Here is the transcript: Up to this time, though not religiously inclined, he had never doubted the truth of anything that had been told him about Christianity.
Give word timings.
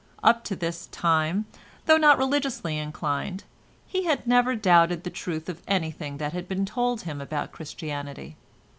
Up 0.23 0.43
to 0.45 0.55
this 0.55 0.87
time, 0.87 1.45
though 1.85 1.95
not 1.97 2.17
religiously 2.17 2.75
inclined, 2.79 3.43
he 3.85 4.05
had 4.05 4.25
never 4.25 4.55
doubted 4.55 5.03
the 5.03 5.11
truth 5.11 5.47
of 5.47 5.61
anything 5.67 6.17
that 6.17 6.33
had 6.33 6.47
been 6.47 6.65
told 6.65 7.01
him 7.01 7.21
about 7.21 7.51
Christianity. 7.51 8.35